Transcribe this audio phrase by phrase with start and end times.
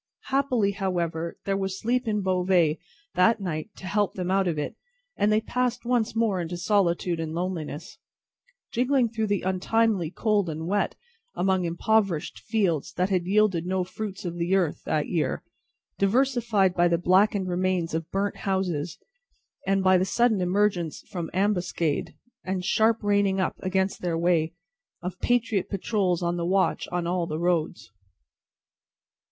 [0.31, 2.79] Happily, however, there was sleep in Beauvais
[3.13, 4.75] that night to help them out of it
[5.15, 7.99] and they passed on once more into solitude and loneliness:
[8.71, 10.95] jingling through the untimely cold and wet,
[11.35, 15.43] among impoverished fields that had yielded no fruits of the earth that year,
[15.99, 18.97] diversified by the blackened remains of burnt houses,
[19.67, 24.55] and by the sudden emergence from ambuscade, and sharp reining up across their way,
[25.03, 27.91] of patriot patrols on the watch on all the roads.